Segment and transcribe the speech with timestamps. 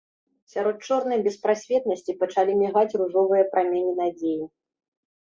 [0.51, 4.49] Сярод чорнай беспрасветнасці пачалі мігаць ружовыя праменні надзеі.